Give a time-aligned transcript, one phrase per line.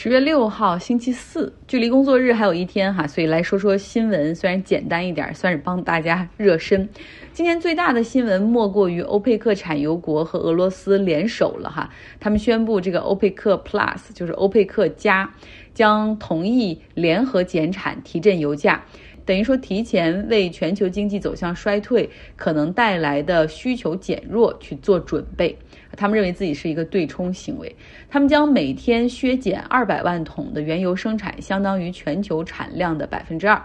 [0.00, 4.32] 十月六号，星期四，距离工作日还有一天哈，所以来说说新闻。
[4.32, 6.88] 虽然简单一点，算是帮大家热身。
[7.32, 11.90] 今年最大的新闻莫过于欧佩克产油国和俄罗斯联手了哈，
[12.20, 15.34] 他们宣布这个欧佩克 Plus 就是欧佩克加，
[15.74, 18.84] 将同意联合减产，提振油价。
[19.24, 25.58] 等于说，提前为全球经济走向衰退可能带来的需求减弱去做准备。
[25.96, 27.74] 他们认为自己是一个对冲行为。
[28.08, 33.62] 他们将每天削减二百万桶的原油生产，相当于全球产量的百分之二。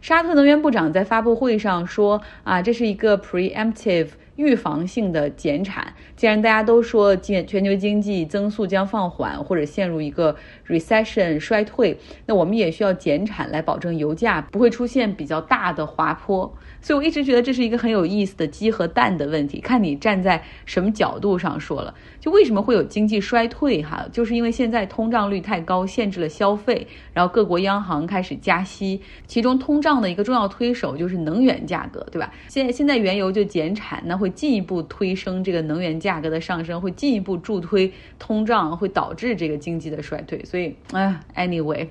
[0.00, 10.36] 沙特能源部长在发布会上说：“啊，这是一个 preemptive。”预防性的减产，既然大家都说全全球经济增速将放缓或者陷入一个
[10.68, 16.54] recession 衰退，那我们也需要减产来保证油价不会出现比较大的滑坡。
[16.82, 21.94] 所以我一直觉得这是一个很有意思的鸡和蛋的问题，看你站在什么角度上说了。
[22.20, 23.82] 就为什么会有经济衰退？
[23.82, 32.32] 哈，就是因为现在通胀率太高，限制了消费，然后各国央行开始加息，其中通胀的一个重要推手就是能源价格，对吧？
[32.48, 34.25] 现在现在原油就减产，那会。
[34.28, 40.44] 进一步推升这个能源价格的上升，会进一步助推通胀，会导致这个经济的衰退。
[40.44, 41.88] 所以，哎，anyway。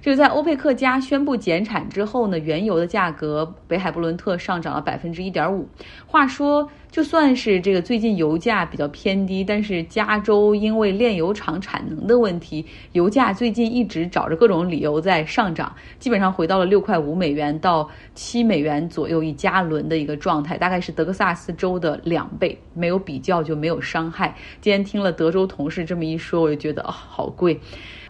[0.00, 5.68] 就是在欧佩克加宣布减产之后呢，原油的价格北海布伦特上涨了百分之一点五。
[6.08, 22.58] 话说，就算是这个最近油价比较偏低，但是加州因为炼油厂产能的问题，油价最近一直找着各种理由在上涨，基本上回到了六块五美元到七美元左右一加仑的一个状态，大概是德克萨斯州的两倍。
[22.74, 24.36] 没有比较就没有伤害。
[24.60, 27.58] 今天听了德州同事这么一说，我就觉得啊，好贵。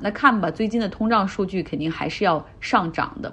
[0.00, 3.32] 那看吧，最近的通胀数据肯定还是要上涨的。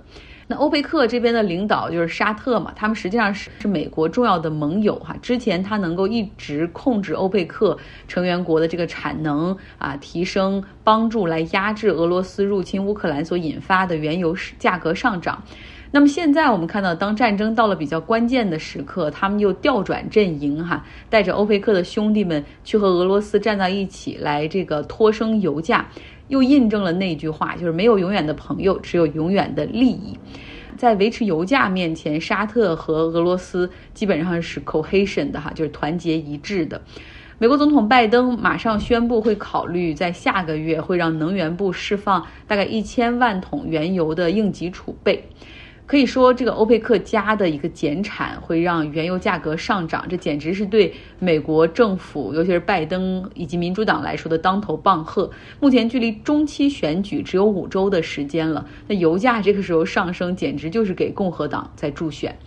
[0.52, 5.16] 那欧佩克这边的领导就是沙特嘛，他们实际上是是美国重要的盟友哈。
[5.22, 15.44] 之前他能够一直控制欧佩克成员国的这个产能啊提升，帮助来压制俄罗斯入侵乌克兰所引发的原油价格上涨。
[15.92, 25.88] 那么现在我们看到，当战争到了比较关键的时刻，他们又调转阵营哈，带着欧佩克的兄弟们去和俄罗斯站在一起，来这个托升油价。
[26.27, 30.16] 又印证了那句话，就是没有永远的朋友，只有永远的利益。
[30.77, 36.80] 在维持油价面前，沙特和俄罗斯基本上是 cohesion 的哈，就是团结一致的。
[37.39, 45.23] 美国总统拜登马上宣布会考虑在下个月会让能源部释放大概一千万桶原油的应急储备。
[45.89, 55.27] 可以说，这个欧佩克加的一个减产会让原油价格上涨，这简直是对美国政府，尤其是拜登以及民主党来说的当头棒喝。
[55.60, 62.38] 目前距离中期选举只有五周的时间了，那油价这个时候上升，简直就是给共和党在助选。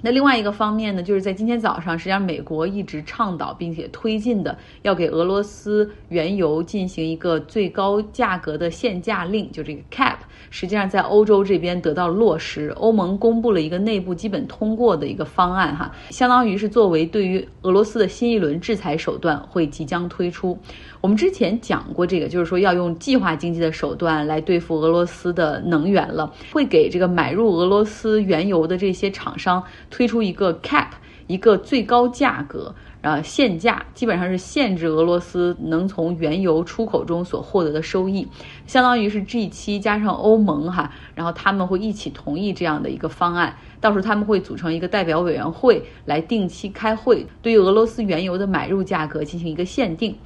[0.00, 10.16] 那另外一个方面呢，就是在今天早上，实际上美国一直倡导并且推进的，要给俄罗斯原油进行一个最高价格的限价令，就这个 cap，
[10.50, 12.68] 实际上在欧洲这边得到落实。
[12.76, 20.58] 欧盟公布了一个内部基本通过的一个方案，哈，相当于是作为对于俄罗斯的新一轮制裁手段会即将推出。
[21.00, 30.88] 我们之前讲过这个，就是说要用计划经济的手段来对付俄罗斯的能源了，会给这个买入俄罗斯原油的这些厂商推出一个 cap，
[31.26, 38.26] 一个最高价格，呃，限价，基本上是限制俄罗斯能从原油出口中所获得的收益，
[38.66, 50.16] 相当于是 G 七加上欧盟哈，然后他们会一起同意这样的一个方案，到时候他们会组成一个代表委员会来定期开会，对于俄罗斯原油的买入价格进行一个限定。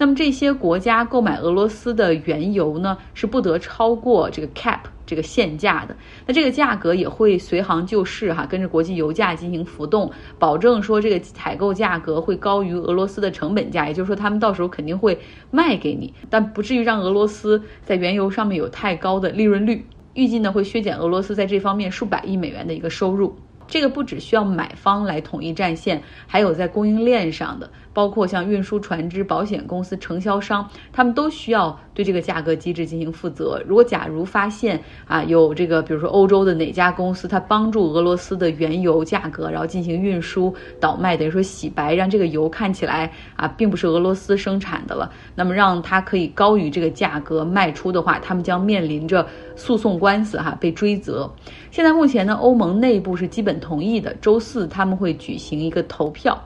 [0.00, 5.96] 那么这些国家购买俄罗斯的原油呢，是不得超过这个 cap 这个限价的。
[6.26, 15.18] 那这个价格也会随行就市哈，跟着国际油价进行浮动，保证说这个采购价格会高于俄罗斯的成本价，也就是说他们到时候肯定会
[15.50, 19.84] 卖给你，但不至于让俄罗斯在原油上面有太高的利润率。
[20.12, 23.34] 预计呢会削减俄罗斯在这方面数百亿美元的一个收入。
[23.68, 33.60] 这个不只需要买方来统一战线，还有在供应链上的，包括像运输船只、保险公司、承销商，他们都需要对这个价格机制进行负责。
[33.66, 51.28] 如果假如发现啊有这个，比如说欧洲的哪家公司，它帮助俄罗斯的原油价格，然后进行运输倒卖，等于说洗白，让这个油看起来啊并不是俄罗斯生产的了，那么让它可以高于这个价格卖出的话，他们将面临着诉讼官司哈被追责。
[51.72, 53.58] 现在目前呢，欧盟内部是基本。
[53.58, 56.38] 同意的，周四他们会举行一个投票。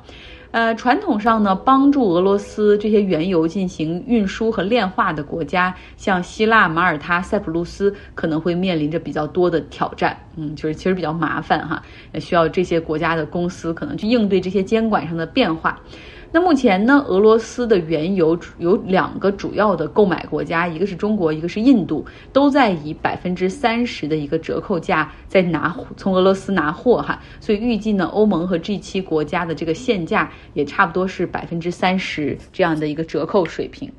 [0.52, 10.16] 呃，传统上呢，帮助俄罗斯这些原油进行运输和炼化的国家，像希腊、马耳他、塞浦路斯，可能会面临着比较多的挑战。
[10.36, 11.82] 嗯，就是其实比较麻烦哈，
[12.12, 15.80] 也需要这些国家的公司可能去应对这些监管上的变化。
[16.34, 27.20] 那目前呢，俄罗斯的原油有两个主要的购买国家，一个是中国，一个是印度，都在以百分之三十的一个折扣价在拿从俄罗斯拿货哈。
[27.38, 33.92] 所以预计呢，欧盟和 G 七国家的这个限价也差不多是百分之三十这样的一个折扣水平。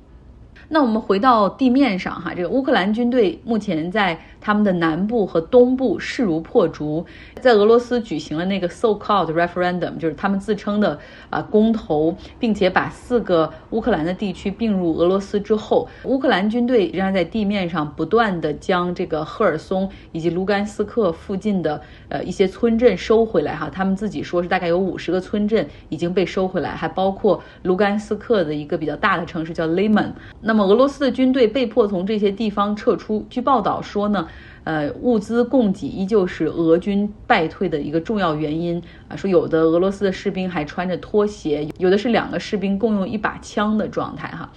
[0.70, 4.20] 那我们回到地面上哈，这个乌克兰军队目前在。
[4.46, 7.06] 他们的南部和东部势如破竹，
[7.40, 11.00] 在俄罗斯举行了那个 so-called referendum，就是他们自称的
[11.30, 30.12] 啊公投，并且把四个乌克兰的地区并入俄罗斯之后，乌克兰军队仍然在地面上不断的将这个赫尔松以及卢甘斯克附近的呃一些村镇收回来哈，他们自己说是大概有五十个村镇已经被收回来，还包括卢甘斯克的一个比较大的城市叫 Liman。
[30.42, 34.28] 那那么俄罗斯的军队被迫从这些地方撤出，据报道说呢。
[34.66, 39.16] 呃，物资供给依旧是俄军败退的一个重要原因啊。
[39.18, 44.50] 说有的俄罗斯的士兵还穿着拖鞋，有的是两个士兵共用一把枪的状态哈。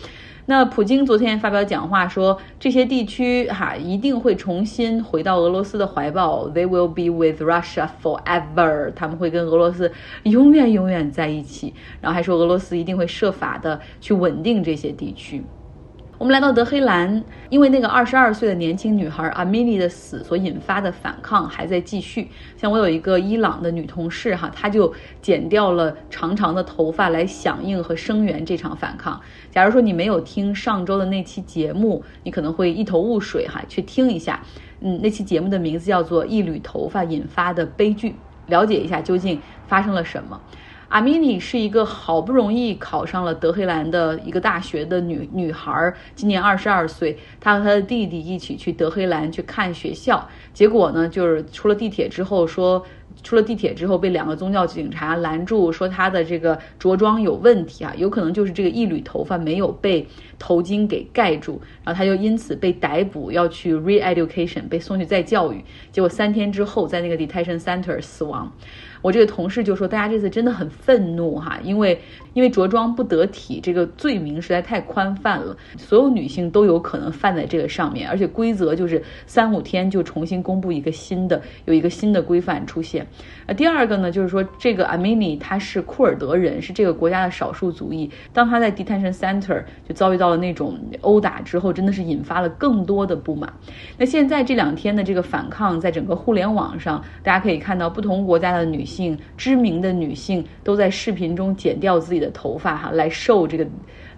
[0.44, 9.90] 那普京昨天发表讲话说，这些地区哈一定会重新回到俄罗斯的怀抱，They will be with Russia forever，他们会跟俄罗斯
[10.22, 11.74] 永远永远在一起。
[12.00, 15.42] 然后还说俄罗斯一定会设法的去稳定这些地区。
[16.18, 22.30] 我们来到德黑兰，因为那个二十二岁的年轻女孩阿米尼的死所引发的反抗还在继续。
[22.56, 24.90] 像我有一个伊朗的女同事哈，她就
[25.20, 29.20] 剪掉了长长的头发来响应和声援这场反抗。
[29.50, 34.40] 假如说你没有听上周的那期节目，你可能会一头雾水哈，去听一下。
[34.80, 38.10] 嗯，那期节目的名字叫做《一缕头发引发的悲剧》，
[38.46, 40.40] 了解一下究竟发生了什么。
[40.88, 47.18] 阿米尼是一个好不容易考上了德黑兰的一个大学的女女孩，今年二十二岁。
[47.40, 52.84] 她和她的弟弟一起去德黑兰去看学校，结果呢，就是出了地铁之后说。
[53.22, 60.06] 出了地铁之后，被两个宗教警察拦住，说他的这个着装有问题啊，有可能就是这个一缕头发没有被
[60.38, 65.64] 头巾给盖住，然后他就因此被逮捕，要去 re-education，被送去再教育。
[65.90, 68.52] 结果三天之后，在那个 detention center 死亡。
[69.02, 72.00] 我这个同事就说，大家这次真的很愤怒哈，因为
[72.32, 83.05] 因为着装不得体这个罪名实在太宽泛了，所有女性都有可能犯在这个上面，而且规则就是三五天就重新公布一个新的，有一个新的规范出现。
[83.46, 88.10] 啊，第二个呢，就是说这个阿米尼他是库尔德人，是这个国家的少数族裔。
[88.32, 93.52] 当他在 detention center 就遭遇到了那种殴打之后，真的是引发了更多的不满。
[93.96, 103.66] 那现在这两天的这个反抗，在整个互联网上，大家可以看到不同国家的女性，知名的女性都在视频中剪掉自己的头发，哈，来受这个。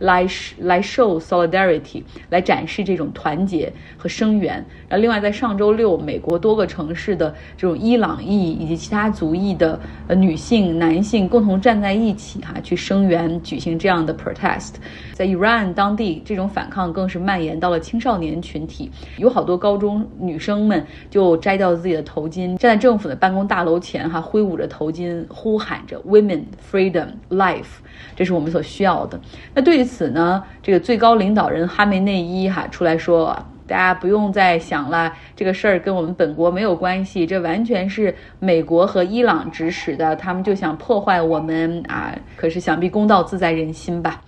[0.01, 0.25] 来
[0.59, 4.65] 来 show solidarity，来展示这种团结和声援。
[4.89, 14.75] 然后，另外在上周六，美国多个城市的这种伊朗裔以及其他族裔的呃女性、男性共同站在一起哈，去声援，举行这样的 protest。
[15.13, 27.83] 在 Iran 当地，这种反抗更是蔓延到了青少年群体，有好多高中女生们就摘掉自己的头巾，站在政府的办公大楼前哈，挥舞着头巾，呼喊着 “Women, Freedom, Life”。
[28.15, 29.21] 这是我们所需要的。
[29.53, 33.37] 那对此呢，这个最高领导人哈梅内伊哈出来说，
[33.69, 42.13] 大家不用再想了，这个事儿跟我们本国没有关系，这完全是美国和伊朗指使的，他们就想破坏我们啊！
[42.35, 44.23] 可是想必公道自在人心吧。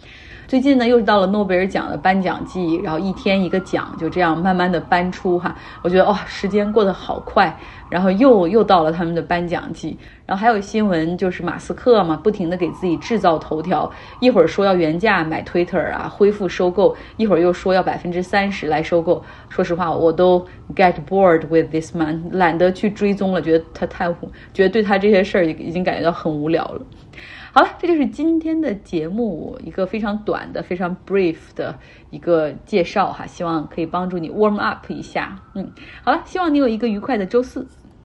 [0.51, 5.55] 最近呢，又是到了诺贝尔奖的颁奖季，然后一天一个奖，就这样慢慢的颁出哈。
[5.81, 7.57] 我觉得哇，时间过得好快，
[7.89, 9.97] 然后又又到了他们的颁奖季。
[10.27, 19.23] 然后还有新闻就是马斯克嘛，不停的给自己制造头条，一会儿说要原价买 Twitter 啊，恢复收购，一会儿又说要百分之三十来收购。
[19.51, 20.45] 说实话，我都
[20.75, 24.13] get bored with this man，懒得去追踪了，觉得他太，
[24.53, 26.81] 觉得对他这些事儿已经感觉到很无聊了。
[27.53, 31.79] 好了，这就是今天的节目，一个非常短的、非常 brief 的
[32.11, 35.41] 一个介绍哈，希望可以帮助你 warm up 一下。
[35.55, 35.73] 嗯，
[36.05, 37.67] 好了，希望你有一个愉快的周四。